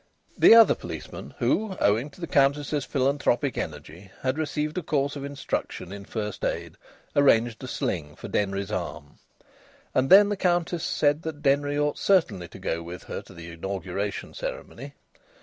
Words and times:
The 0.35 0.55
other 0.55 0.73
policeman, 0.73 1.35
who, 1.37 1.77
owing 1.79 2.09
to 2.09 2.19
the 2.21 2.25
Countess's 2.25 2.85
philanthropic 2.85 3.55
energy, 3.55 4.09
had 4.23 4.39
received 4.39 4.75
a 4.79 4.81
course 4.81 5.15
of 5.15 5.23
instruction 5.23 5.91
in 5.91 6.05
first 6.05 6.43
aid, 6.43 6.75
arranged 7.15 7.63
a 7.63 7.67
sling 7.67 8.15
for 8.15 8.27
Denry's 8.27 8.71
arm. 8.71 9.19
And 9.93 10.09
then 10.09 10.29
the 10.29 10.37
Countess 10.37 10.83
said 10.83 11.21
that 11.21 11.43
Denry 11.43 11.77
ought 11.77 11.99
certainly 11.99 12.47
to 12.47 12.57
go 12.57 12.81
with 12.81 13.03
her 13.03 13.21
to 13.21 13.33
the 13.35 13.51
inauguration 13.51 14.33
ceremony. 14.33 14.95